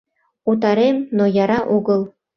[0.49, 2.01] Утарем, но яра огыл.